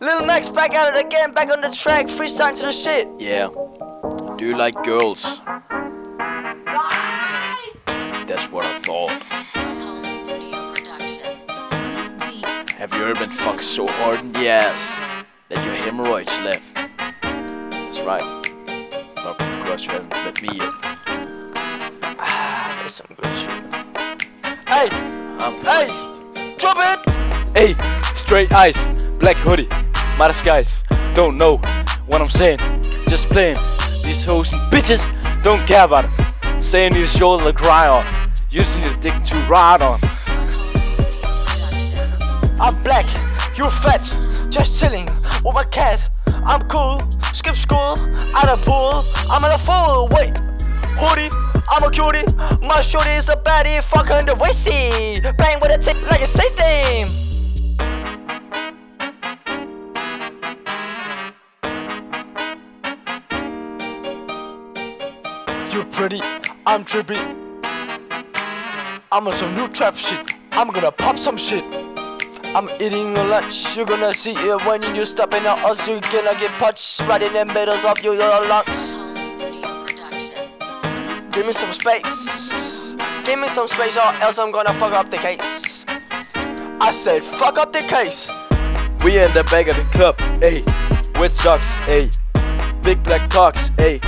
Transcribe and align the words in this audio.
Lil 0.00 0.26
Max 0.26 0.48
back 0.48 0.74
at 0.74 0.94
it 0.94 1.06
again, 1.06 1.32
back 1.32 1.50
on 1.50 1.60
the 1.60 1.70
track, 1.70 2.06
freestyle 2.06 2.54
to 2.54 2.62
the 2.66 2.72
shit. 2.72 3.08
Yeah. 3.18 3.48
Do 4.36 4.46
you 4.46 4.56
like 4.56 4.74
girls? 4.84 5.40
That's 8.26 8.50
what 8.50 8.64
I 8.64 8.78
thought. 8.80 9.22
Home 9.22 10.04
Studio 10.04 10.72
Production. 10.74 11.38
Have 12.76 12.92
you 12.92 13.04
ever 13.04 13.14
been 13.14 13.30
fucked 13.30 13.64
so 13.64 13.86
hard 13.86 14.20
in 14.20 14.32
the 14.32 14.48
ass 14.48 14.96
that 15.48 15.64
your 15.64 15.74
hemorrhoids 15.74 16.38
left? 16.40 16.74
That's 16.74 18.00
right. 18.00 18.22
Not 19.16 19.38
because 19.38 19.84
you 19.84 19.92
haven't 19.92 20.10
met 20.10 20.42
me 20.42 20.48
yet. 20.58 20.72
Ah, 22.18 22.78
that's 22.82 22.94
some 22.94 23.06
good 23.16 23.34
shit. 23.36 23.74
Hey, 24.68 24.88
I'm 25.38 25.54
hey, 25.64 26.15
drop 26.58 26.76
it. 26.78 27.56
Hey, 27.56 27.74
straight 28.14 28.52
eyes, 28.52 28.76
black 29.18 29.36
hoodie, 29.36 29.68
my 30.18 30.28
disguise. 30.28 30.82
Don't 31.14 31.36
know 31.36 31.58
what 32.06 32.20
I'm 32.20 32.28
saying. 32.28 32.58
Just 33.08 33.28
playing. 33.30 33.56
These 34.02 34.24
hoes 34.24 34.52
and 34.52 34.60
bitches 34.72 35.02
don't 35.42 35.60
care 35.66 35.84
about 35.84 36.04
it. 36.04 36.62
Saying 36.62 36.92
need 36.92 37.04
a 37.04 37.06
shoulder 37.06 37.44
to 37.44 37.52
cry 37.52 37.88
on. 37.88 38.04
Using 38.50 38.82
your 38.82 38.94
dick 38.96 39.14
to 39.26 39.36
ride 39.48 39.82
on. 39.82 40.00
I'm 42.58 42.82
black, 42.82 43.06
you 43.56 43.68
fat, 43.68 44.00
just 44.50 44.80
chilling 44.80 45.06
with 45.44 45.54
my 45.54 45.64
cat. 45.64 46.08
I'm 46.44 46.66
cool, 46.68 47.00
skip 47.32 47.54
school, 47.54 47.98
out 48.34 48.48
of 48.48 48.62
pool. 48.62 49.04
I'm 49.30 49.44
in 49.44 49.52
a 49.52 49.58
fool. 49.58 50.08
Wait. 50.12 50.45
I'm 51.76 51.84
a 51.84 51.90
cutie, 51.90 52.24
my 52.66 52.80
shorty 52.80 53.10
is 53.10 53.28
a 53.28 53.36
baddie, 53.36 53.84
fuck 53.84 54.06
her 54.06 54.20
in 54.20 54.24
the 54.24 54.32
waisty, 54.32 55.20
bang 55.36 55.60
with 55.60 55.70
a 55.70 55.76
tick 55.76 56.00
like 56.10 56.22
a 56.22 56.26
Satan. 56.26 57.06
You're 65.70 65.84
pretty, 65.84 66.22
I'm 66.64 66.82
trippy. 66.82 67.20
I'm 69.12 69.26
on 69.26 69.34
some 69.34 69.54
new 69.54 69.68
trap 69.68 69.96
shit. 69.96 70.32
I'm 70.52 70.70
gonna 70.70 70.90
pop 70.90 71.18
some 71.18 71.36
shit. 71.36 71.62
I'm 72.54 72.70
eating 72.80 73.14
a 73.18 73.24
lunch. 73.24 73.76
You're 73.76 73.84
gonna 73.84 74.14
see 74.14 74.32
it 74.32 74.64
when 74.64 74.82
you 74.82 75.02
in 75.34 75.42
the 75.42 75.50
us. 75.66 75.86
You're 75.86 76.00
gonna 76.00 76.40
get 76.40 76.52
punched 76.52 77.00
right 77.00 77.22
in 77.22 77.34
the 77.34 77.44
middle 77.44 77.74
of 77.74 78.02
your 78.02 78.14
lungs. 78.14 78.95
Give 81.36 81.44
me 81.44 81.52
some 81.52 81.70
space. 81.70 82.94
Give 83.26 83.38
me 83.38 83.46
some 83.46 83.68
space, 83.68 83.98
or 83.98 84.10
else 84.24 84.38
I'm 84.38 84.50
gonna 84.50 84.72
fuck 84.72 84.94
up 84.94 85.10
the 85.10 85.18
case. 85.18 85.84
I 86.80 86.90
said, 86.90 87.22
fuck 87.22 87.58
up 87.58 87.74
the 87.74 87.82
case. 87.82 88.30
We 89.04 89.18
in 89.22 89.30
the 89.34 89.46
back 89.50 89.68
of 89.68 89.76
the 89.76 89.84
club, 89.92 90.16
ayy. 90.40 90.64
With 91.20 91.36
socks, 91.36 91.68
ayy. 91.92 92.10
Big 92.82 93.04
black 93.04 93.28
cocks, 93.28 93.68
ayy. 93.76 94.00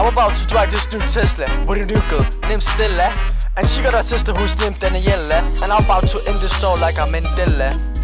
I'm 0.00 0.06
about 0.10 0.34
to 0.34 0.46
drive 0.46 0.70
this 0.70 0.90
new 0.90 1.00
Tesla 1.00 1.44
with 1.66 1.82
a 1.82 1.84
new 1.84 2.00
girl 2.08 2.24
named 2.48 2.62
Stella. 2.62 3.12
And 3.58 3.66
she 3.66 3.82
got 3.82 3.92
a 3.92 4.02
sister 4.02 4.32
who's 4.32 4.58
named 4.58 4.80
Daniela. 4.80 5.42
And 5.62 5.74
I'm 5.74 5.84
about 5.84 6.08
to 6.08 6.22
end 6.26 6.40
the 6.40 6.48
store 6.48 6.78
like 6.78 6.98
I'm 6.98 7.14
in 7.14 7.24
Dilla. 7.36 7.95